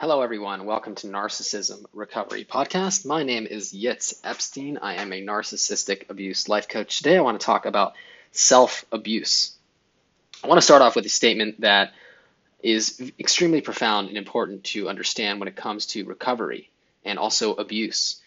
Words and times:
Hello, 0.00 0.22
everyone. 0.22 0.64
Welcome 0.64 0.94
to 0.94 1.08
Narcissism 1.08 1.84
Recovery 1.92 2.46
Podcast. 2.46 3.04
My 3.04 3.22
name 3.22 3.46
is 3.46 3.74
Yitz 3.74 4.18
Epstein. 4.24 4.78
I 4.78 4.94
am 4.94 5.12
a 5.12 5.20
narcissistic 5.20 6.08
abuse 6.08 6.48
life 6.48 6.68
coach. 6.68 6.96
Today, 6.96 7.18
I 7.18 7.20
want 7.20 7.38
to 7.38 7.44
talk 7.44 7.66
about 7.66 7.92
self 8.32 8.86
abuse. 8.90 9.54
I 10.42 10.46
want 10.46 10.56
to 10.56 10.64
start 10.64 10.80
off 10.80 10.96
with 10.96 11.04
a 11.04 11.10
statement 11.10 11.60
that 11.60 11.92
is 12.62 13.12
extremely 13.18 13.60
profound 13.60 14.08
and 14.08 14.16
important 14.16 14.64
to 14.72 14.88
understand 14.88 15.38
when 15.38 15.48
it 15.48 15.56
comes 15.56 15.84
to 15.88 16.06
recovery 16.06 16.70
and 17.04 17.18
also 17.18 17.52
abuse. 17.52 18.22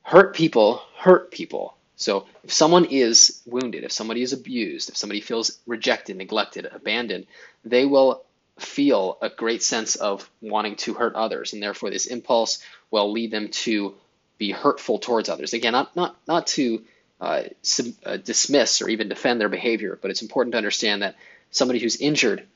Hurt 0.00 0.34
people 0.34 0.80
hurt 0.96 1.30
people. 1.30 1.76
So, 1.96 2.28
if 2.44 2.50
someone 2.54 2.86
is 2.86 3.42
wounded, 3.44 3.84
if 3.84 3.92
somebody 3.92 4.22
is 4.22 4.32
abused, 4.32 4.88
if 4.88 4.96
somebody 4.96 5.20
feels 5.20 5.58
rejected, 5.66 6.16
neglected, 6.16 6.64
abandoned, 6.64 7.26
they 7.62 7.84
will 7.84 8.24
feel 8.62 9.18
a 9.20 9.28
great 9.28 9.62
sense 9.62 9.96
of 9.96 10.28
wanting 10.40 10.76
to 10.76 10.94
hurt 10.94 11.14
others, 11.14 11.52
and 11.52 11.62
therefore 11.62 11.90
this 11.90 12.06
impulse 12.06 12.62
will 12.90 13.12
lead 13.12 13.30
them 13.30 13.48
to 13.48 13.94
be 14.38 14.50
hurtful 14.50 14.98
towards 14.98 15.28
others. 15.28 15.52
Again, 15.52 15.72
not 15.72 15.94
not 15.96 16.16
not 16.26 16.46
to 16.48 16.82
uh, 17.20 17.42
sub, 17.62 17.86
uh, 18.04 18.16
dismiss 18.16 18.80
or 18.80 18.88
even 18.88 19.08
defend 19.08 19.40
their 19.40 19.48
behavior, 19.48 19.98
but 20.00 20.10
it's 20.10 20.22
important 20.22 20.52
to 20.52 20.58
understand 20.58 21.02
that 21.02 21.16
somebody 21.50 21.78
who's 21.78 21.96
injured 21.96 22.46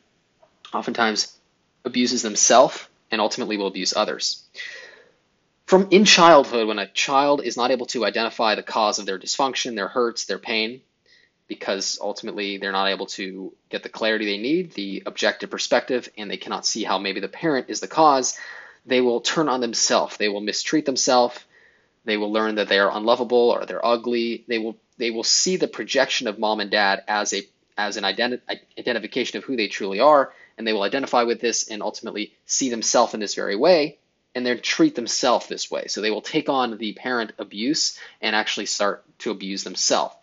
oftentimes 0.73 1.37
abuses 1.85 2.23
themselves 2.23 2.89
and 3.11 3.21
ultimately 3.21 3.57
will 3.57 3.67
abuse 3.67 3.95
others. 3.95 4.43
From 5.67 5.89
in 5.91 6.05
childhood, 6.05 6.67
when 6.67 6.79
a 6.79 6.87
child 6.87 7.43
is 7.43 7.57
not 7.57 7.71
able 7.71 7.87
to 7.87 8.05
identify 8.05 8.55
the 8.55 8.63
cause 8.63 8.99
of 8.99 9.07
their 9.07 9.19
dysfunction, 9.19 9.77
their 9.77 9.89
hurts, 9.89 10.25
their 10.25 10.39
pain, 10.39 10.81
because 11.47 11.99
ultimately 12.01 12.57
they're 12.57 12.73
not 12.73 12.89
able 12.89 13.07
to 13.07 13.53
get 13.69 13.83
the 13.83 13.89
clarity 13.89 14.25
they 14.25 14.39
need, 14.39 14.73
the 14.73 15.03
objective 15.07 15.51
perspective, 15.51 16.09
and 16.17 16.31
they 16.31 16.37
cannot 16.37 16.67
see 16.67 16.85
how 16.85 16.99
maybe 16.99 17.21
the 17.21 17.29
parent 17.29 17.67
is 17.69 17.81
the 17.81 17.89
cause, 17.89 18.39
they 18.87 19.01
will 19.01 19.21
turn 19.21 19.49
on 19.49 19.61
themselves. 19.61 20.17
They 20.17 20.29
will 20.29 20.41
mistreat 20.41 20.87
themselves. 20.87 21.39
They 22.05 22.17
will 22.17 22.33
learn 22.33 22.57
that 22.57 22.69
they 22.69 22.79
are 22.79 22.95
unlovable 22.95 23.51
or 23.51 23.65
they're 23.65 23.85
ugly. 23.85 24.45
They 24.47 24.59
will 24.59 24.77
they 24.97 25.11
will 25.11 25.25
see 25.25 25.57
the 25.57 25.69
projection 25.69 26.27
of 26.29 26.39
mom 26.39 26.61
and 26.61 26.71
dad 26.71 27.03
as 27.09 27.33
a 27.33 27.43
as 27.77 27.97
an 27.97 28.05
identi- 28.05 28.41
identification 28.79 29.39
of 29.39 29.45
who 29.45 29.57
they 29.57 29.69
truly 29.69 30.01
are, 30.01 30.33
and 30.57 30.67
they 30.67 30.73
will 30.73 30.83
identify 30.83 31.25
with 31.25 31.41
this 31.41 31.69
and 31.69 31.83
ultimately 31.83 32.33
see 32.47 32.71
themselves 32.71 33.15
in 33.15 33.21
this 33.21 33.35
very 33.35 33.57
way, 33.57 33.99
and 34.35 34.47
then 34.47 34.61
treat 34.61 34.95
themselves 34.95 35.47
this 35.49 35.71
way. 35.71 35.87
So 35.89 36.01
they 36.01 36.11
will 36.11 36.23
take 36.23 36.49
on 36.49 36.79
the 36.79 36.93
parent 36.93 37.33
abuse 37.39 37.99
and 38.21 38.37
actually 38.37 38.67
start 38.67 39.05
to 39.21 39.31
abuse 39.31 39.65
themselves. 39.65 40.15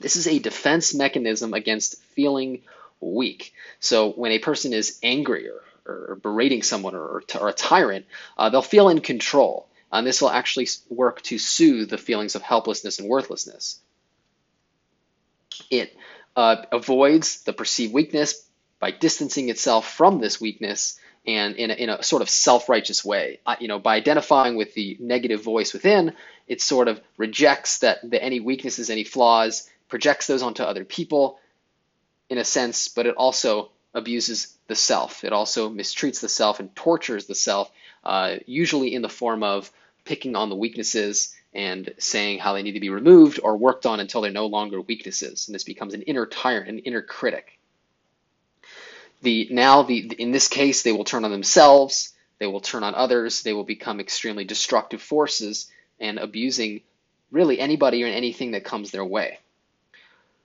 This 0.00 0.16
is 0.16 0.26
a 0.26 0.38
defense 0.38 0.94
mechanism 0.94 1.54
against 1.54 2.02
feeling 2.14 2.62
weak. 3.00 3.52
So 3.80 4.10
when 4.12 4.32
a 4.32 4.38
person 4.38 4.72
is 4.72 4.98
angry 5.02 5.48
or, 5.48 5.60
berating 6.22 6.62
someone 6.62 6.94
or, 6.94 7.22
or 7.38 7.48
a 7.48 7.52
tyrant, 7.52 8.06
uh, 8.38 8.48
they'll 8.48 8.62
feel 8.62 8.88
in 8.88 9.00
control. 9.00 9.68
And 9.92 10.06
this 10.06 10.22
will 10.22 10.30
actually 10.30 10.68
work 10.88 11.20
to 11.22 11.38
soothe 11.38 11.90
the 11.90 11.98
feelings 11.98 12.34
of 12.34 12.42
helplessness 12.42 12.98
and 12.98 13.08
worthlessness. 13.08 13.80
It 15.70 15.94
uh, 16.34 16.64
avoids 16.72 17.42
the 17.42 17.52
perceived 17.52 17.92
weakness 17.92 18.48
by 18.80 18.90
distancing 18.92 19.50
itself 19.50 19.92
from 19.92 20.20
this 20.20 20.40
weakness 20.40 20.98
and 21.26 21.56
in 21.56 21.70
a, 21.70 21.74
in 21.74 21.88
a 21.90 22.02
sort 22.02 22.22
of 22.22 22.30
self-righteous 22.30 23.04
way. 23.04 23.40
Uh, 23.46 23.56
you 23.60 23.68
know, 23.68 23.78
by 23.78 23.96
identifying 23.96 24.56
with 24.56 24.74
the 24.74 24.96
negative 25.00 25.42
voice 25.42 25.72
within, 25.72 26.14
it 26.48 26.60
sort 26.60 26.88
of 26.88 27.00
rejects 27.16 27.78
that 27.78 27.98
the, 28.08 28.22
any 28.22 28.40
weaknesses, 28.40 28.90
any 28.90 29.04
flaws, 29.04 29.68
projects 29.94 30.26
those 30.26 30.42
onto 30.42 30.64
other 30.64 30.84
people 30.84 31.38
in 32.28 32.36
a 32.36 32.44
sense, 32.44 32.88
but 32.88 33.06
it 33.06 33.14
also 33.14 33.70
abuses 33.94 34.58
the 34.66 34.74
self. 34.74 35.22
It 35.22 35.32
also 35.32 35.70
mistreats 35.70 36.20
the 36.20 36.28
self 36.28 36.58
and 36.58 36.74
tortures 36.74 37.26
the 37.26 37.36
self, 37.36 37.70
uh, 38.02 38.38
usually 38.44 38.92
in 38.92 39.02
the 39.02 39.08
form 39.08 39.44
of 39.44 39.70
picking 40.04 40.34
on 40.34 40.50
the 40.50 40.56
weaknesses 40.56 41.32
and 41.52 41.94
saying 41.98 42.40
how 42.40 42.54
they 42.54 42.64
need 42.64 42.72
to 42.72 42.80
be 42.80 42.90
removed 42.90 43.38
or 43.40 43.56
worked 43.56 43.86
on 43.86 44.00
until 44.00 44.20
they're 44.20 44.32
no 44.32 44.46
longer 44.46 44.80
weaknesses. 44.80 45.46
And 45.46 45.54
this 45.54 45.62
becomes 45.62 45.94
an 45.94 46.02
inner 46.02 46.26
tyrant, 46.26 46.68
an 46.68 46.80
inner 46.80 47.00
critic. 47.00 47.60
The 49.22 49.46
now 49.52 49.82
the 49.82 50.12
in 50.18 50.32
this 50.32 50.48
case 50.48 50.82
they 50.82 50.90
will 50.90 51.04
turn 51.04 51.24
on 51.24 51.30
themselves, 51.30 52.12
they 52.40 52.48
will 52.48 52.60
turn 52.60 52.82
on 52.82 52.96
others, 52.96 53.44
they 53.44 53.52
will 53.52 53.62
become 53.62 54.00
extremely 54.00 54.44
destructive 54.44 55.00
forces 55.00 55.70
and 56.00 56.18
abusing 56.18 56.80
really 57.30 57.60
anybody 57.60 58.02
or 58.02 58.08
anything 58.08 58.50
that 58.50 58.64
comes 58.64 58.90
their 58.90 59.04
way 59.04 59.38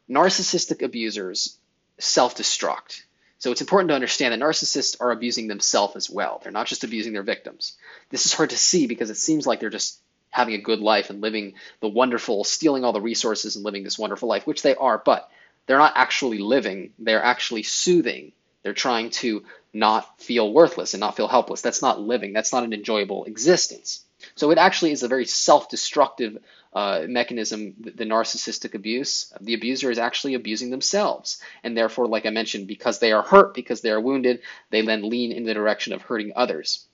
narcissistic 0.09 0.81
abusers 0.81 1.57
self 1.99 2.35
destruct. 2.35 3.03
So 3.37 3.51
it's 3.51 3.61
important 3.61 3.89
to 3.89 3.95
understand 3.95 4.33
that 4.33 4.45
narcissists 4.45 4.97
are 4.99 5.11
abusing 5.11 5.47
themselves 5.47 5.95
as 5.95 6.09
well. 6.09 6.41
They're 6.43 6.51
not 6.51 6.67
just 6.67 6.83
abusing 6.83 7.13
their 7.13 7.23
victims. 7.23 7.77
This 8.09 8.25
is 8.25 8.33
hard 8.33 8.49
to 8.49 8.57
see 8.57 8.85
because 8.87 9.09
it 9.09 9.15
seems 9.15 9.47
like 9.47 9.59
they're 9.61 9.69
just 9.69 9.99
having 10.29 10.55
a 10.55 10.61
good 10.61 10.79
life 10.79 11.09
and 11.09 11.21
living 11.21 11.53
the 11.79 11.87
wonderful, 11.87 12.43
stealing 12.43 12.83
all 12.83 12.93
the 12.93 13.01
resources 13.01 13.55
and 13.55 13.63
living 13.63 13.83
this 13.83 13.97
wonderful 13.97 14.27
life, 14.27 14.45
which 14.45 14.61
they 14.61 14.75
are, 14.75 15.01
but 15.03 15.29
they're 15.65 15.77
not 15.77 15.93
actually 15.95 16.39
living. 16.39 16.91
They're 16.99 17.23
actually 17.23 17.63
soothing. 17.63 18.33
They're 18.63 18.73
trying 18.73 19.11
to 19.11 19.45
not 19.73 20.21
feel 20.21 20.51
worthless 20.51 20.93
and 20.93 20.99
not 20.99 21.15
feel 21.15 21.27
helpless. 21.27 21.61
That's 21.61 21.81
not 21.81 22.01
living. 22.01 22.33
That's 22.33 22.51
not 22.51 22.63
an 22.63 22.73
enjoyable 22.73 23.25
existence. 23.25 24.03
So 24.35 24.51
it 24.51 24.57
actually 24.57 24.91
is 24.91 25.03
a 25.03 25.07
very 25.07 25.25
self-destructive 25.25 26.39
uh, 26.73 27.05
mechanism, 27.07 27.73
the, 27.79 28.05
narcissistic 28.05 28.75
abuse. 28.75 29.33
The 29.41 29.55
abuser 29.55 29.89
is 29.89 29.97
actually 29.97 30.35
abusing 30.35 30.69
themselves. 30.69 31.41
And 31.63 31.75
therefore, 31.75 32.07
like 32.07 32.25
I 32.25 32.29
mentioned, 32.29 32.67
because 32.67 32.99
they 32.99 33.11
are 33.11 33.23
hurt, 33.23 33.53
because 33.55 33.81
they 33.81 33.89
are 33.89 33.99
wounded, 33.99 34.41
they 34.69 34.81
then 34.81 35.09
lean 35.09 35.31
in 35.31 35.45
the 35.45 35.53
direction 35.53 35.93
of 35.93 36.03
hurting 36.03 36.33
others. 36.35 36.85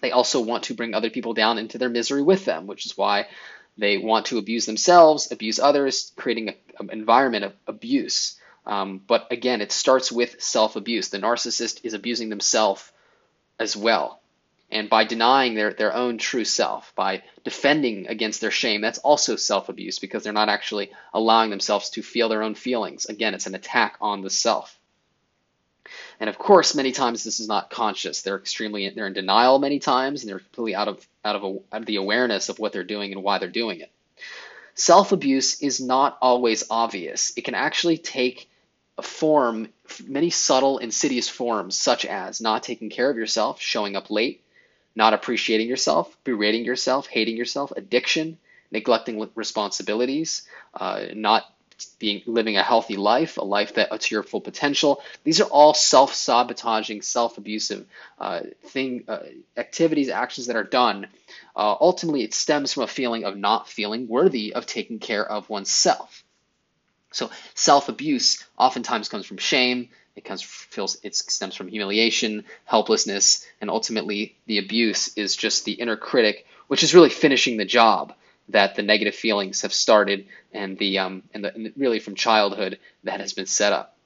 They 0.00 0.10
also 0.10 0.40
want 0.40 0.64
to 0.64 0.74
bring 0.74 0.94
other 0.94 1.10
people 1.10 1.34
down 1.34 1.58
into 1.58 1.78
their 1.78 1.88
misery 1.88 2.22
with 2.22 2.44
them, 2.44 2.66
which 2.66 2.86
is 2.86 2.96
why 2.96 3.28
they 3.78 3.96
want 3.96 4.26
to 4.26 4.38
abuse 4.38 4.66
themselves, 4.66 5.32
abuse 5.32 5.58
others, 5.58 6.12
creating 6.16 6.50
an 6.78 6.90
environment 6.90 7.44
of 7.44 7.54
abuse. 7.66 8.38
Um, 8.66 9.00
but 9.06 9.26
again, 9.30 9.62
it 9.62 9.72
starts 9.72 10.12
with 10.12 10.42
self 10.42 10.76
abuse. 10.76 11.08
The 11.08 11.18
narcissist 11.18 11.80
is 11.84 11.94
abusing 11.94 12.28
themselves 12.28 12.92
as 13.58 13.76
well. 13.76 14.20
And 14.70 14.90
by 14.90 15.04
denying 15.04 15.54
their, 15.54 15.72
their 15.72 15.94
own 15.94 16.18
true 16.18 16.44
self, 16.44 16.92
by 16.94 17.22
defending 17.42 18.06
against 18.06 18.40
their 18.40 18.50
shame, 18.50 18.82
that's 18.82 18.98
also 18.98 19.36
self 19.36 19.68
abuse 19.68 19.98
because 19.98 20.22
they're 20.22 20.32
not 20.32 20.50
actually 20.50 20.90
allowing 21.14 21.50
themselves 21.50 21.90
to 21.90 22.02
feel 22.02 22.28
their 22.28 22.42
own 22.42 22.54
feelings. 22.54 23.06
Again, 23.06 23.34
it's 23.34 23.46
an 23.46 23.54
attack 23.54 23.96
on 24.00 24.20
the 24.20 24.30
self. 24.30 24.78
And 26.20 26.28
of 26.28 26.38
course, 26.38 26.74
many 26.74 26.92
times 26.92 27.24
this 27.24 27.40
is 27.40 27.48
not 27.48 27.70
conscious. 27.70 28.20
They're 28.20 28.36
extremely 28.36 28.90
they're 28.90 29.06
in 29.06 29.14
denial 29.14 29.58
many 29.58 29.78
times, 29.78 30.22
and 30.22 30.30
they're 30.30 30.40
completely 30.40 30.74
out 30.74 30.88
of 30.88 31.08
out 31.24 31.36
of, 31.36 31.44
a, 31.44 31.58
out 31.72 31.80
of 31.80 31.86
the 31.86 31.96
awareness 31.96 32.50
of 32.50 32.58
what 32.58 32.72
they're 32.72 32.84
doing 32.84 33.12
and 33.12 33.22
why 33.22 33.38
they're 33.38 33.48
doing 33.48 33.80
it. 33.80 33.90
Self 34.74 35.12
abuse 35.12 35.62
is 35.62 35.80
not 35.80 36.18
always 36.20 36.64
obvious. 36.70 37.32
It 37.36 37.44
can 37.44 37.54
actually 37.54 37.98
take 37.98 38.50
a 38.98 39.02
form, 39.02 39.68
many 40.06 40.30
subtle, 40.30 40.78
insidious 40.78 41.28
forms, 41.28 41.76
such 41.76 42.04
as 42.04 42.40
not 42.40 42.64
taking 42.64 42.90
care 42.90 43.08
of 43.08 43.16
yourself, 43.16 43.60
showing 43.60 43.96
up 43.96 44.10
late, 44.10 44.42
not 44.94 45.14
appreciating 45.14 45.68
yourself, 45.68 46.16
berating 46.24 46.64
yourself, 46.64 47.06
hating 47.06 47.36
yourself, 47.36 47.72
addiction, 47.76 48.38
neglecting 48.70 49.28
responsibilities, 49.34 50.42
uh, 50.74 51.06
not 51.14 51.44
being 51.98 52.22
living 52.26 52.56
a 52.56 52.62
healthy 52.62 52.96
life, 52.96 53.36
a 53.36 53.44
life 53.44 53.74
that 53.74 54.00
to 54.00 54.14
your 54.14 54.22
full 54.22 54.40
potential. 54.40 55.00
These 55.24 55.40
are 55.40 55.48
all 55.48 55.74
self-sabotaging, 55.74 57.02
self-abusive 57.02 57.86
uh, 58.18 58.40
thing 58.66 59.04
uh, 59.06 59.20
activities, 59.56 60.08
actions 60.08 60.48
that 60.48 60.56
are 60.56 60.64
done. 60.64 61.06
Uh, 61.54 61.76
ultimately, 61.80 62.22
it 62.22 62.34
stems 62.34 62.72
from 62.72 62.82
a 62.84 62.88
feeling 62.88 63.24
of 63.24 63.36
not 63.36 63.68
feeling 63.68 64.08
worthy 64.08 64.54
of 64.54 64.66
taking 64.66 64.98
care 64.98 65.24
of 65.24 65.48
oneself. 65.48 66.24
So 67.12 67.30
self-abuse 67.54 68.44
oftentimes 68.58 69.08
comes 69.08 69.26
from 69.26 69.38
shame, 69.38 69.90
it 70.18 70.24
comes 70.24 70.42
feels 70.42 70.98
it 71.02 71.14
stems 71.14 71.54
from 71.54 71.68
humiliation, 71.68 72.44
helplessness, 72.64 73.46
and 73.60 73.70
ultimately 73.70 74.36
the 74.46 74.58
abuse 74.58 75.16
is 75.16 75.36
just 75.36 75.64
the 75.64 75.72
inner 75.72 75.96
critic, 75.96 76.44
which 76.66 76.82
is 76.82 76.94
really 76.94 77.08
finishing 77.08 77.56
the 77.56 77.64
job 77.64 78.12
that 78.48 78.74
the 78.74 78.82
negative 78.82 79.14
feelings 79.14 79.62
have 79.62 79.72
started 79.72 80.26
and 80.52 80.76
the 80.78 80.98
um 80.98 81.22
and, 81.32 81.44
the, 81.44 81.54
and 81.54 81.72
really 81.76 82.00
from 82.00 82.16
childhood 82.16 82.78
that 83.04 83.20
has 83.20 83.32
been 83.32 83.46
set 83.46 83.72
up. 83.72 83.96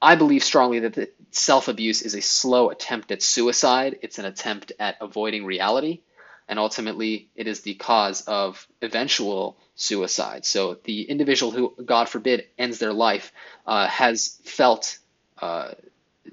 I 0.00 0.14
believe 0.16 0.42
strongly 0.42 0.80
that 0.80 1.14
self 1.30 1.68
abuse 1.68 2.00
is 2.02 2.14
a 2.14 2.22
slow 2.22 2.70
attempt 2.70 3.12
at 3.12 3.22
suicide. 3.22 3.98
It's 4.02 4.18
an 4.18 4.24
attempt 4.24 4.72
at 4.80 4.96
avoiding 5.00 5.44
reality, 5.44 6.00
and 6.48 6.58
ultimately 6.58 7.28
it 7.36 7.46
is 7.46 7.60
the 7.60 7.74
cause 7.74 8.22
of 8.22 8.66
eventual 8.80 9.58
suicide. 9.74 10.46
So 10.46 10.78
the 10.84 11.02
individual 11.02 11.52
who, 11.52 11.74
God 11.84 12.08
forbid, 12.08 12.46
ends 12.58 12.78
their 12.78 12.92
life 12.94 13.32
uh, 13.66 13.86
has 13.88 14.38
felt 14.44 14.98
uh, 15.42 15.72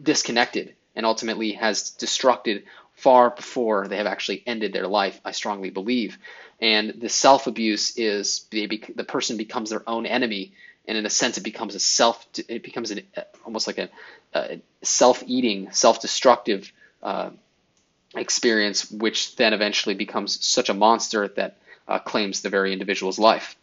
disconnected 0.01 0.75
and 0.95 1.05
ultimately 1.05 1.53
has 1.53 1.95
destructed 1.99 2.63
far 2.93 3.31
before 3.31 3.87
they 3.87 3.97
have 3.97 4.07
actually 4.07 4.43
ended 4.45 4.73
their 4.73 4.87
life, 4.87 5.19
I 5.25 5.31
strongly 5.31 5.69
believe. 5.69 6.17
And 6.61 7.01
the 7.01 7.09
self 7.09 7.47
abuse 7.47 7.97
is 7.97 8.45
the 8.51 9.05
person 9.07 9.37
becomes 9.37 9.69
their 9.69 9.83
own 9.87 10.05
enemy, 10.05 10.53
and 10.87 10.97
in 10.97 11.05
a 11.05 11.09
sense, 11.09 11.37
it 11.37 11.43
becomes 11.43 11.75
a 11.75 11.79
self, 11.79 12.27
it 12.47 12.63
becomes 12.63 12.91
an, 12.91 13.01
almost 13.45 13.67
like 13.67 13.77
a, 13.77 13.89
a 14.33 14.59
self 14.83 15.23
eating, 15.25 15.71
self 15.71 16.01
destructive 16.01 16.71
uh, 17.01 17.29
experience, 18.15 18.91
which 18.91 19.35
then 19.37 19.53
eventually 19.53 19.95
becomes 19.95 20.43
such 20.45 20.69
a 20.69 20.73
monster 20.73 21.27
that 21.29 21.57
uh, 21.87 21.99
claims 21.99 22.41
the 22.41 22.49
very 22.49 22.73
individual's 22.73 23.19
life. 23.19 23.55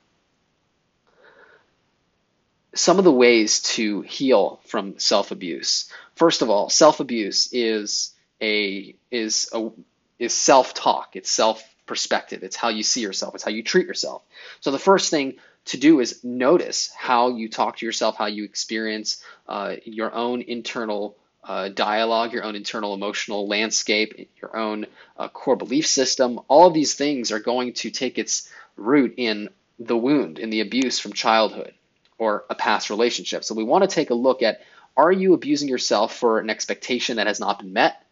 Some 2.77 2.99
of 2.99 3.05
the 3.05 3.13
ways 3.13 3.61
to 3.63 4.03
heal 4.03 4.61
from 4.67 4.99
self-abuse. 4.99 5.91
First 6.15 6.43
of 6.43 6.51
all, 6.51 6.69
self-abuse 6.69 7.49
is 7.53 8.13
a 8.43 8.95
is 9.11 9.49
a 9.55 9.71
is 10.19 10.35
self-talk. 10.35 11.17
It's 11.17 11.31
self-perspective. 11.31 12.43
It's 12.43 12.57
how 12.57 12.69
you 12.69 12.83
see 12.83 13.01
yourself. 13.01 13.35
It's 13.35 13.45
how 13.45 13.51
you 13.51 13.63
treat 13.63 13.87
yourself. 13.87 14.23
So 14.61 14.71
the 14.71 14.79
first 14.79 15.11
thing 15.11 15.37
to 15.67 15.79
do 15.79 16.01
is 16.01 16.23
notice 16.23 16.91
how 16.95 17.31
you 17.31 17.49
talk 17.49 17.79
to 17.79 17.87
yourself, 17.87 18.17
how 18.17 18.27
you 18.27 18.45
experience 18.45 19.23
uh, 19.49 19.77
your 19.85 20.15
own 20.15 20.43
internal 20.43 21.17
uh, 21.45 21.71
dialogue, 21.71 22.35
your 22.35 22.45
own 22.45 22.57
internal 22.57 22.93
emotional 22.93 23.49
landscape, 23.49 24.29
your 24.41 24.55
own 24.55 24.87
uh, 25.17 25.29
core 25.29 25.57
belief 25.57 25.87
system. 25.87 26.41
All 26.49 26.67
of 26.67 26.75
these 26.75 26.95
things 26.95 27.33
are 27.33 27.41
going 27.41 27.73
to 27.75 27.91
take 27.91 28.19
its 28.19 28.51
root 28.77 29.15
in 29.17 29.49
the 29.79 29.97
wound, 29.97 30.39
in 30.39 30.51
the 30.51 30.61
abuse 30.61 30.99
from 30.99 31.15
childhood 31.15 31.73
or 32.19 32.45
a 32.51 32.55
past 32.55 32.91
relationship. 32.91 33.45
So 33.45 33.55
we 33.55 33.65
want 33.65 33.83
to 33.83 33.95
take 33.95 34.11
a 34.11 34.15
look 34.15 34.43
at 34.43 34.61
are 34.97 35.13
you 35.13 35.35
abusing 35.35 35.69
yourself 35.69 36.17
for 36.17 36.39
an 36.39 36.49
expectation 36.49 37.17
that 37.17 37.27
has 37.27 37.41
not 37.41 37.59
been 37.59 37.73
met? 37.73 38.03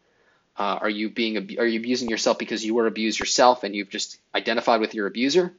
Uh, 0.56 0.79
are 0.83 0.91
you 0.91 1.11
being 1.11 1.37
are 1.59 1.67
you 1.67 1.81
abusing 1.81 2.09
yourself 2.09 2.39
because 2.39 2.65
you 2.65 2.75
were 2.75 2.87
abused 2.87 3.19
yourself 3.19 3.65
and 3.65 3.75
you've 3.75 3.91
just 3.91 4.19
identified 4.35 4.81
with 4.81 4.95
your 4.95 5.06
abuser? 5.06 5.53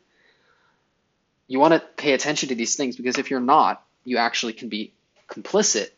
You 1.47 1.59
want 1.59 1.74
to 1.74 1.80
pay 1.97 2.13
attention 2.13 2.50
to 2.50 2.56
these 2.56 2.75
things 2.75 2.95
because 2.95 3.18
if 3.18 3.30
you're 3.30 3.39
not, 3.39 3.83
you 4.03 4.18
actually 4.18 4.53
can 4.53 4.69
be 4.69 4.94
complicit 5.27 5.89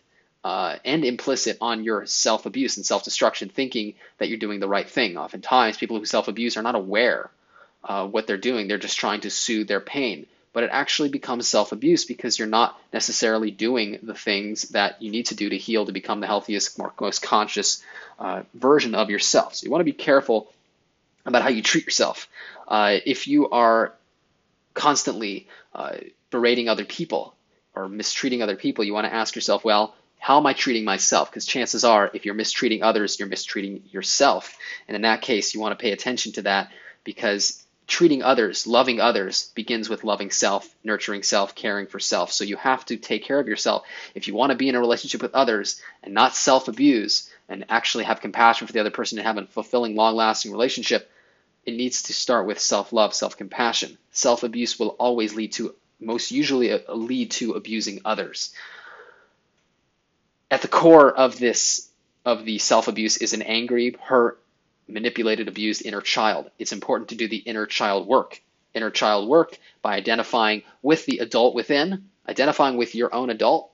uh, 0.43 0.77
and 0.85 1.03
implicit 1.03 1.57
on 1.61 1.83
your 1.83 2.05
self 2.05 2.45
abuse 2.45 2.77
and 2.77 2.85
self 2.85 3.03
destruction, 3.03 3.49
thinking 3.49 3.95
that 4.17 4.29
you're 4.29 4.37
doing 4.37 4.59
the 4.59 4.67
right 4.67 4.89
thing. 4.89 5.17
Oftentimes, 5.17 5.77
people 5.77 5.99
who 5.99 6.05
self 6.05 6.27
abuse 6.27 6.57
are 6.57 6.63
not 6.63 6.75
aware 6.75 7.29
uh, 7.83 8.07
what 8.07 8.27
they're 8.27 8.37
doing, 8.37 8.67
they're 8.67 8.77
just 8.77 8.97
trying 8.97 9.21
to 9.21 9.29
soothe 9.29 9.67
their 9.67 9.79
pain. 9.81 10.25
But 10.57 10.63
it 10.63 10.69
actually 10.73 11.09
becomes 11.09 11.47
self 11.47 11.71
abuse 11.71 12.05
because 12.05 12.39
you're 12.39 12.47
not 12.47 12.81
necessarily 12.91 13.51
doing 13.51 13.99
the 14.01 14.15
things 14.15 14.69
that 14.69 14.99
you 14.99 15.11
need 15.11 15.27
to 15.27 15.35
do 15.35 15.49
to 15.49 15.55
heal 15.55 15.85
to 15.85 15.91
become 15.91 16.19
the 16.19 16.25
healthiest, 16.25 16.79
most 16.99 17.21
conscious 17.21 17.83
uh, 18.17 18.41
version 18.55 18.95
of 18.95 19.11
yourself. 19.11 19.53
So 19.53 19.65
you 19.65 19.71
want 19.71 19.81
to 19.81 19.85
be 19.85 19.93
careful 19.93 20.51
about 21.27 21.43
how 21.43 21.49
you 21.49 21.61
treat 21.61 21.85
yourself. 21.85 22.27
Uh, 22.67 22.97
if 23.05 23.27
you 23.27 23.51
are 23.51 23.93
constantly 24.73 25.47
uh, 25.75 25.97
berating 26.31 26.69
other 26.69 26.85
people 26.85 27.35
or 27.75 27.87
mistreating 27.87 28.41
other 28.41 28.55
people, 28.55 28.83
you 28.83 28.95
want 28.95 29.05
to 29.05 29.13
ask 29.13 29.35
yourself, 29.35 29.63
well, 29.63 29.93
how 30.17 30.39
am 30.39 30.47
I 30.47 30.53
treating 30.53 30.85
myself? 30.85 31.29
Because 31.29 31.45
chances 31.45 31.83
are, 31.83 32.09
if 32.15 32.25
you're 32.25 32.33
mistreating 32.33 32.81
others, 32.81 33.19
you're 33.19 33.27
mistreating 33.27 33.83
yourself. 33.91 34.57
And 34.87 34.95
in 34.95 35.03
that 35.03 35.21
case, 35.21 35.53
you 35.53 35.59
want 35.59 35.77
to 35.77 35.83
pay 35.83 35.91
attention 35.91 36.31
to 36.31 36.41
that 36.41 36.71
because 37.03 37.63
treating 37.87 38.21
others, 38.21 38.67
loving 38.67 38.99
others, 38.99 39.51
begins 39.55 39.89
with 39.89 40.03
loving 40.03 40.29
self, 40.29 40.67
nurturing 40.83 41.23
self, 41.23 41.55
caring 41.55 41.87
for 41.87 41.99
self. 41.99 42.31
So 42.31 42.43
you 42.43 42.57
have 42.57 42.85
to 42.85 42.97
take 42.97 43.23
care 43.23 43.39
of 43.39 43.47
yourself. 43.47 43.85
If 44.13 44.27
you 44.27 44.35
want 44.35 44.51
to 44.51 44.57
be 44.57 44.69
in 44.69 44.75
a 44.75 44.79
relationship 44.79 45.21
with 45.21 45.33
others 45.33 45.81
and 46.03 46.13
not 46.13 46.35
self 46.35 46.67
abuse 46.67 47.29
and 47.47 47.65
actually 47.69 48.03
have 48.03 48.21
compassion 48.21 48.67
for 48.67 48.73
the 48.73 48.81
other 48.81 48.91
person 48.91 49.17
and 49.17 49.27
have 49.27 49.37
a 49.37 49.47
fulfilling, 49.47 49.95
long 49.95 50.15
lasting 50.15 50.51
relationship, 50.51 51.09
it 51.65 51.75
needs 51.75 52.03
to 52.03 52.13
start 52.13 52.45
with 52.45 52.59
self 52.59 52.91
love, 52.91 53.13
self 53.13 53.37
compassion. 53.37 53.97
Self 54.11 54.43
abuse 54.43 54.77
will 54.77 54.95
always 54.99 55.33
lead 55.33 55.53
to, 55.53 55.73
most 55.99 56.31
usually, 56.31 56.71
uh, 56.71 56.93
lead 56.93 57.31
to 57.31 57.53
abusing 57.53 58.01
others 58.03 58.53
at 60.49 60.61
the 60.61 60.67
core 60.67 61.11
of 61.11 61.39
this 61.39 61.89
of 62.25 62.43
the 62.43 62.57
self-abuse 62.57 63.17
is 63.17 63.33
an 63.33 63.41
angry, 63.41 63.95
hurt, 64.01 64.41
manipulated, 64.87 65.47
abused 65.47 65.85
inner 65.85 66.01
child. 66.01 66.49
It's 66.59 66.73
important 66.73 67.09
to 67.09 67.15
do 67.15 67.27
the 67.27 67.37
inner 67.37 67.65
child 67.65 68.07
work. 68.07 68.41
Inner 68.73 68.89
child 68.89 69.27
work 69.27 69.57
by 69.81 69.95
identifying 69.95 70.63
with 70.81 71.05
the 71.05 71.19
adult 71.19 71.55
within, 71.55 72.09
identifying 72.27 72.77
with 72.77 72.95
your 72.95 73.13
own 73.13 73.29
adult, 73.29 73.71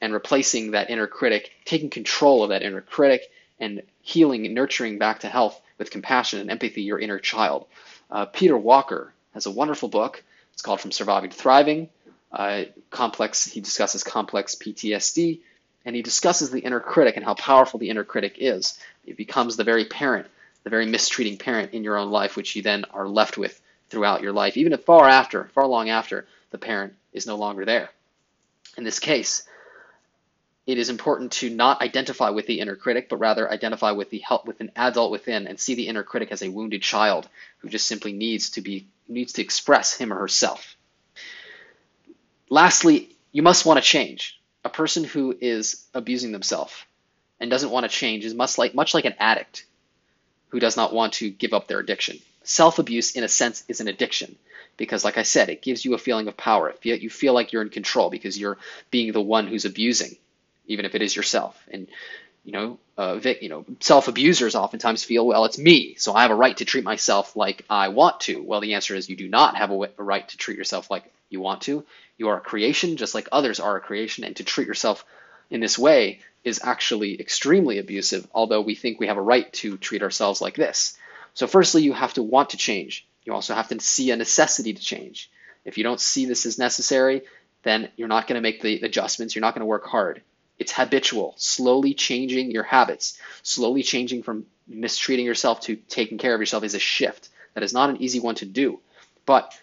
and 0.00 0.12
replacing 0.12 0.72
that 0.72 0.90
inner 0.90 1.06
critic, 1.06 1.52
taking 1.64 1.90
control 1.90 2.42
of 2.42 2.50
that 2.50 2.62
inner 2.62 2.80
critic, 2.80 3.30
and 3.60 3.82
healing 4.02 4.44
and 4.44 4.54
nurturing 4.54 4.98
back 4.98 5.20
to 5.20 5.28
health 5.28 5.60
with 5.78 5.90
compassion 5.90 6.40
and 6.40 6.50
empathy 6.50 6.82
your 6.82 6.98
inner 6.98 7.18
child. 7.18 7.66
Uh, 8.10 8.26
Peter 8.26 8.58
Walker 8.58 9.12
has 9.34 9.46
a 9.46 9.50
wonderful 9.50 9.88
book. 9.88 10.22
It's 10.52 10.62
called 10.62 10.80
From 10.80 10.92
Surviving 10.92 11.30
to 11.30 11.36
Thriving. 11.36 11.88
Uh, 12.32 12.64
complex. 12.90 13.44
He 13.44 13.60
discusses 13.60 14.02
complex 14.02 14.54
PTSD 14.54 15.40
and 15.84 15.96
he 15.96 16.02
discusses 16.02 16.50
the 16.50 16.60
inner 16.60 16.80
critic 16.80 17.16
and 17.16 17.24
how 17.24 17.34
powerful 17.34 17.78
the 17.78 17.90
inner 17.90 18.04
critic 18.04 18.36
is. 18.38 18.78
It 19.04 19.16
becomes 19.16 19.56
the 19.56 19.64
very 19.64 19.84
parent, 19.84 20.26
the 20.64 20.70
very 20.70 20.86
mistreating 20.86 21.38
parent 21.38 21.72
in 21.72 21.84
your 21.84 21.96
own 21.96 22.10
life, 22.10 22.36
which 22.36 22.56
you 22.56 22.62
then 22.62 22.84
are 22.90 23.08
left 23.08 23.36
with 23.36 23.60
throughout 23.90 24.22
your 24.22 24.32
life, 24.32 24.56
even 24.56 24.72
if 24.72 24.84
far 24.84 25.08
after, 25.08 25.44
far 25.54 25.66
long 25.66 25.90
after 25.90 26.26
the 26.50 26.58
parent 26.58 26.94
is 27.12 27.26
no 27.26 27.36
longer 27.36 27.64
there. 27.64 27.90
In 28.76 28.84
this 28.84 28.98
case, 28.98 29.42
it 30.66 30.78
is 30.78 30.88
important 30.88 31.32
to 31.32 31.50
not 31.50 31.82
identify 31.82 32.30
with 32.30 32.46
the 32.46 32.60
inner 32.60 32.76
critic, 32.76 33.08
but 33.08 33.16
rather 33.16 33.50
identify 33.50 33.90
with 33.90 34.10
the 34.10 34.18
help 34.18 34.46
with 34.46 34.60
an 34.60 34.70
adult 34.76 35.10
within 35.10 35.46
and 35.46 35.58
see 35.58 35.74
the 35.74 35.88
inner 35.88 36.04
critic 36.04 36.30
as 36.30 36.42
a 36.42 36.48
wounded 36.48 36.82
child 36.82 37.28
who 37.58 37.68
just 37.68 37.86
simply 37.86 38.12
needs 38.12 38.50
to 38.50 38.60
be 38.60 38.86
needs 39.08 39.32
to 39.34 39.42
express 39.42 39.94
him 39.94 40.12
or 40.12 40.18
herself. 40.18 40.76
Lastly, 42.48 43.10
you 43.32 43.42
must 43.42 43.66
want 43.66 43.78
to 43.78 43.84
change 43.84 44.40
a 44.64 44.70
person 44.70 45.02
who 45.02 45.36
is 45.40 45.84
abusing 45.92 46.30
themselves 46.30 46.72
and 47.40 47.50
doesn't 47.50 47.70
want 47.70 47.84
to 47.84 47.88
change 47.88 48.24
is 48.24 48.34
much 48.34 48.56
like 48.56 48.74
much 48.74 48.94
like 48.94 49.04
an 49.04 49.14
addict 49.18 49.64
who 50.52 50.60
does 50.60 50.76
not 50.76 50.92
want 50.92 51.14
to 51.14 51.30
give 51.30 51.52
up 51.52 51.66
their 51.66 51.80
addiction. 51.80 52.18
Self-abuse, 52.44 53.16
in 53.16 53.24
a 53.24 53.28
sense, 53.28 53.64
is 53.68 53.80
an 53.80 53.88
addiction 53.88 54.36
because, 54.76 55.04
like 55.04 55.18
I 55.18 55.22
said, 55.22 55.48
it 55.48 55.62
gives 55.62 55.84
you 55.84 55.94
a 55.94 55.98
feeling 55.98 56.28
of 56.28 56.36
power. 56.36 56.74
You 56.82 57.10
feel 57.10 57.32
like 57.32 57.52
you're 57.52 57.62
in 57.62 57.70
control 57.70 58.10
because 58.10 58.38
you're 58.38 58.58
being 58.90 59.12
the 59.12 59.20
one 59.20 59.46
who's 59.46 59.64
abusing, 59.64 60.16
even 60.66 60.84
if 60.84 60.94
it 60.94 61.02
is 61.02 61.16
yourself. 61.16 61.60
And 61.70 61.88
you 62.44 62.52
know, 62.52 62.78
uh, 62.98 63.20
you 63.40 63.48
know, 63.48 63.64
self-abusers 63.80 64.56
oftentimes 64.56 65.04
feel, 65.04 65.24
well, 65.24 65.44
it's 65.44 65.58
me, 65.58 65.94
so 65.94 66.12
I 66.12 66.22
have 66.22 66.32
a 66.32 66.34
right 66.34 66.56
to 66.56 66.64
treat 66.64 66.84
myself 66.84 67.36
like 67.36 67.64
I 67.70 67.88
want 67.88 68.20
to. 68.22 68.42
Well, 68.42 68.60
the 68.60 68.74
answer 68.74 68.94
is 68.96 69.08
you 69.08 69.16
do 69.16 69.28
not 69.28 69.56
have 69.56 69.70
a 69.70 69.88
right 69.96 70.28
to 70.28 70.36
treat 70.36 70.58
yourself 70.58 70.90
like 70.90 71.04
you 71.30 71.40
want 71.40 71.62
to. 71.62 71.84
You 72.18 72.28
are 72.28 72.38
a 72.38 72.40
creation, 72.40 72.96
just 72.96 73.14
like 73.14 73.28
others 73.30 73.60
are 73.60 73.76
a 73.76 73.80
creation, 73.80 74.24
and 74.24 74.34
to 74.36 74.44
treat 74.44 74.66
yourself 74.66 75.04
in 75.52 75.60
this 75.60 75.78
way 75.78 76.20
is 76.42 76.60
actually 76.64 77.20
extremely 77.20 77.78
abusive, 77.78 78.26
although 78.34 78.62
we 78.62 78.74
think 78.74 78.98
we 78.98 79.06
have 79.06 79.18
a 79.18 79.22
right 79.22 79.52
to 79.52 79.76
treat 79.76 80.02
ourselves 80.02 80.40
like 80.40 80.56
this. 80.56 80.96
So, 81.34 81.46
firstly, 81.46 81.82
you 81.82 81.92
have 81.92 82.14
to 82.14 82.22
want 82.22 82.50
to 82.50 82.56
change. 82.56 83.06
You 83.24 83.34
also 83.34 83.54
have 83.54 83.68
to 83.68 83.78
see 83.78 84.10
a 84.10 84.16
necessity 84.16 84.72
to 84.72 84.82
change. 84.82 85.30
If 85.64 85.78
you 85.78 85.84
don't 85.84 86.00
see 86.00 86.24
this 86.24 86.46
as 86.46 86.58
necessary, 86.58 87.22
then 87.62 87.90
you're 87.96 88.08
not 88.08 88.26
going 88.26 88.36
to 88.36 88.42
make 88.42 88.62
the 88.62 88.80
adjustments. 88.80 89.34
You're 89.34 89.42
not 89.42 89.54
going 89.54 89.60
to 89.60 89.66
work 89.66 89.86
hard. 89.86 90.22
It's 90.58 90.72
habitual, 90.72 91.34
slowly 91.36 91.94
changing 91.94 92.50
your 92.50 92.64
habits, 92.64 93.18
slowly 93.42 93.82
changing 93.82 94.22
from 94.22 94.46
mistreating 94.66 95.26
yourself 95.26 95.60
to 95.62 95.76
taking 95.76 96.18
care 96.18 96.34
of 96.34 96.40
yourself 96.40 96.64
is 96.64 96.74
a 96.74 96.78
shift. 96.78 97.28
That 97.54 97.62
is 97.62 97.72
not 97.72 97.90
an 97.90 98.02
easy 98.02 98.20
one 98.20 98.36
to 98.36 98.46
do. 98.46 98.80
But 99.26 99.54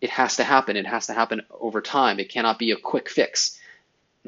it 0.00 0.10
has 0.10 0.36
to 0.36 0.44
happen. 0.44 0.76
It 0.76 0.86
has 0.86 1.06
to 1.06 1.14
happen 1.14 1.42
over 1.50 1.80
time. 1.80 2.20
It 2.20 2.28
cannot 2.28 2.58
be 2.58 2.70
a 2.70 2.76
quick 2.76 3.08
fix. 3.08 3.57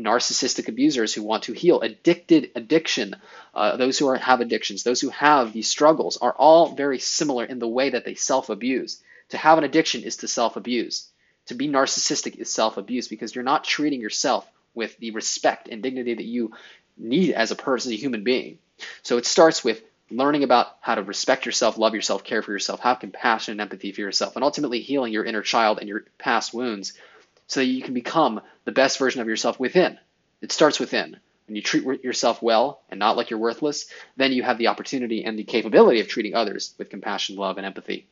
Narcissistic 0.02 0.68
abusers 0.68 1.14
who 1.14 1.22
want 1.22 1.44
to 1.44 1.52
heal, 1.52 1.80
addicted 1.80 2.50
addiction, 2.54 3.16
uh, 3.54 3.76
those 3.76 3.98
who 3.98 4.08
are, 4.08 4.16
have 4.16 4.40
addictions, 4.40 4.82
those 4.82 5.00
who 5.00 5.10
have 5.10 5.52
these 5.52 5.68
struggles 5.68 6.16
are 6.16 6.32
all 6.32 6.74
very 6.74 6.98
similar 6.98 7.44
in 7.44 7.58
the 7.58 7.68
way 7.68 7.90
that 7.90 8.04
they 8.04 8.14
self 8.14 8.48
abuse. 8.48 9.02
To 9.30 9.36
have 9.36 9.58
an 9.58 9.64
addiction 9.64 10.02
is 10.02 10.16
to 10.18 10.28
self 10.28 10.56
abuse. 10.56 11.08
To 11.46 11.54
be 11.54 11.68
narcissistic 11.68 12.36
is 12.36 12.52
self 12.52 12.76
abuse 12.76 13.08
because 13.08 13.34
you're 13.34 13.44
not 13.44 13.64
treating 13.64 14.00
yourself 14.00 14.48
with 14.74 14.96
the 14.98 15.10
respect 15.10 15.68
and 15.68 15.82
dignity 15.82 16.14
that 16.14 16.24
you 16.24 16.52
need 16.96 17.32
as 17.32 17.50
a 17.50 17.56
person, 17.56 17.92
as 17.92 17.98
a 17.98 18.00
human 18.00 18.24
being. 18.24 18.58
So 19.02 19.18
it 19.18 19.26
starts 19.26 19.64
with 19.64 19.82
learning 20.10 20.42
about 20.42 20.76
how 20.80 20.96
to 20.96 21.02
respect 21.02 21.46
yourself, 21.46 21.78
love 21.78 21.94
yourself, 21.94 22.24
care 22.24 22.42
for 22.42 22.52
yourself, 22.52 22.80
have 22.80 23.00
compassion 23.00 23.52
and 23.52 23.60
empathy 23.60 23.92
for 23.92 24.00
yourself, 24.00 24.34
and 24.36 24.44
ultimately 24.44 24.80
healing 24.80 25.12
your 25.12 25.24
inner 25.24 25.42
child 25.42 25.78
and 25.78 25.88
your 25.88 26.04
past 26.18 26.52
wounds 26.52 26.94
so 27.50 27.58
that 27.58 27.66
you 27.66 27.82
can 27.82 27.94
become 27.94 28.40
the 28.64 28.70
best 28.70 28.96
version 28.96 29.20
of 29.20 29.26
yourself 29.26 29.58
within. 29.58 29.98
It 30.40 30.52
starts 30.52 30.78
within. 30.78 31.16
When 31.48 31.56
you 31.56 31.62
treat 31.62 32.04
yourself 32.04 32.40
well 32.40 32.80
and 32.88 33.00
not 33.00 33.16
like 33.16 33.30
you're 33.30 33.40
worthless, 33.40 33.86
then 34.16 34.30
you 34.30 34.44
have 34.44 34.56
the 34.56 34.68
opportunity 34.68 35.24
and 35.24 35.36
the 35.36 35.42
capability 35.42 35.98
of 35.98 36.06
treating 36.06 36.36
others 36.36 36.72
with 36.78 36.90
compassion, 36.90 37.34
love, 37.34 37.56
and 37.56 37.66
empathy 37.66 38.06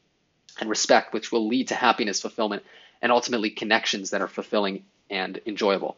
and 0.58 0.68
respect, 0.68 1.14
which 1.14 1.30
will 1.30 1.46
lead 1.46 1.68
to 1.68 1.76
happiness, 1.76 2.20
fulfillment, 2.20 2.64
and 3.00 3.12
ultimately 3.12 3.50
connections 3.50 4.10
that 4.10 4.22
are 4.22 4.26
fulfilling 4.26 4.82
and 5.08 5.40
enjoyable. 5.46 5.96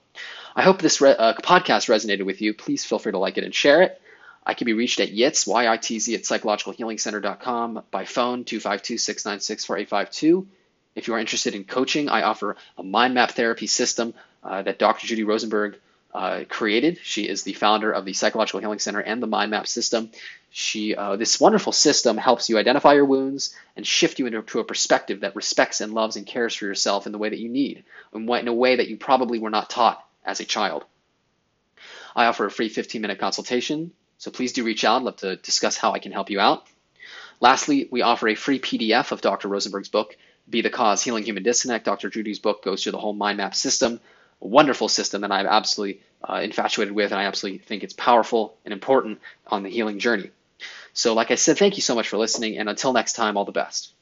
I 0.54 0.60
hope 0.60 0.82
this 0.82 1.00
re- 1.00 1.16
uh, 1.18 1.32
podcast 1.32 1.88
resonated 1.88 2.26
with 2.26 2.42
you. 2.42 2.52
Please 2.52 2.84
feel 2.84 2.98
free 2.98 3.12
to 3.12 3.18
like 3.18 3.38
it 3.38 3.44
and 3.44 3.54
share 3.54 3.80
it. 3.80 3.98
I 4.44 4.52
can 4.52 4.66
be 4.66 4.74
reached 4.74 5.00
at 5.00 5.14
YITZ, 5.14 5.46
Y-I-T-Z, 5.46 6.14
at 6.14 6.24
psychologicalhealingcenter.com 6.24 7.84
by 7.90 8.04
phone, 8.04 8.44
252-696-4852. 8.44 10.46
If 10.94 11.08
you 11.08 11.14
are 11.14 11.18
interested 11.18 11.54
in 11.54 11.64
coaching, 11.64 12.08
I 12.08 12.22
offer 12.22 12.56
a 12.76 12.82
mind 12.82 13.14
map 13.14 13.32
therapy 13.32 13.66
system 13.66 14.14
uh, 14.42 14.62
that 14.62 14.78
Dr. 14.78 15.06
Judy 15.06 15.24
Rosenberg 15.24 15.78
uh, 16.12 16.44
created. 16.48 16.98
She 17.02 17.28
is 17.28 17.42
the 17.42 17.52
founder 17.52 17.92
of 17.92 18.04
the 18.04 18.12
Psychological 18.12 18.60
Healing 18.60 18.80
Center 18.80 19.00
and 19.00 19.22
the 19.22 19.26
Mind 19.26 19.50
Map 19.50 19.66
system. 19.66 20.10
She, 20.50 20.96
uh, 20.96 21.16
this 21.16 21.38
wonderful 21.38 21.72
system 21.72 22.16
helps 22.16 22.48
you 22.48 22.58
identify 22.58 22.94
your 22.94 23.04
wounds 23.04 23.54
and 23.76 23.86
shift 23.86 24.18
you 24.18 24.26
into 24.26 24.58
a 24.58 24.64
perspective 24.64 25.20
that 25.20 25.36
respects 25.36 25.80
and 25.80 25.94
loves 25.94 26.16
and 26.16 26.26
cares 26.26 26.54
for 26.54 26.64
yourself 26.64 27.06
in 27.06 27.12
the 27.12 27.18
way 27.18 27.28
that 27.28 27.38
you 27.38 27.48
need, 27.48 27.84
in 28.12 28.48
a 28.48 28.52
way 28.52 28.76
that 28.76 28.88
you 28.88 28.96
probably 28.96 29.38
were 29.38 29.50
not 29.50 29.70
taught 29.70 30.04
as 30.24 30.40
a 30.40 30.44
child. 30.44 30.84
I 32.16 32.26
offer 32.26 32.46
a 32.46 32.50
free 32.50 32.68
15 32.68 33.00
minute 33.00 33.20
consultation, 33.20 33.92
so 34.18 34.32
please 34.32 34.52
do 34.52 34.64
reach 34.64 34.84
out. 34.84 34.96
I'd 34.96 35.04
love 35.04 35.16
to 35.18 35.36
discuss 35.36 35.76
how 35.76 35.92
I 35.92 36.00
can 36.00 36.10
help 36.10 36.30
you 36.30 36.40
out. 36.40 36.66
Lastly, 37.40 37.88
we 37.90 38.02
offer 38.02 38.28
a 38.28 38.34
free 38.34 38.58
PDF 38.58 39.12
of 39.12 39.20
Dr. 39.20 39.48
Rosenberg's 39.48 39.88
book, 39.88 40.16
Be 40.50 40.62
the 40.62 40.70
Cause 40.70 41.02
Healing 41.02 41.24
Human 41.24 41.42
Disconnect. 41.42 41.84
Dr. 41.84 42.10
Judy's 42.10 42.38
book 42.38 42.64
goes 42.64 42.82
through 42.82 42.92
the 42.92 42.98
whole 42.98 43.12
mind 43.12 43.38
map 43.38 43.54
system, 43.54 44.00
a 44.42 44.46
wonderful 44.46 44.88
system 44.88 45.22
that 45.22 45.32
I'm 45.32 45.46
absolutely 45.46 46.00
uh, 46.22 46.40
infatuated 46.42 46.94
with, 46.94 47.12
and 47.12 47.20
I 47.20 47.24
absolutely 47.24 47.58
think 47.58 47.84
it's 47.84 47.94
powerful 47.94 48.56
and 48.64 48.72
important 48.72 49.20
on 49.46 49.62
the 49.62 49.70
healing 49.70 49.98
journey. 49.98 50.30
So, 50.92 51.14
like 51.14 51.30
I 51.30 51.36
said, 51.36 51.56
thank 51.56 51.76
you 51.76 51.82
so 51.82 51.94
much 51.94 52.08
for 52.08 52.18
listening, 52.18 52.58
and 52.58 52.68
until 52.68 52.92
next 52.92 53.14
time, 53.14 53.36
all 53.36 53.44
the 53.44 53.52
best. 53.52 53.92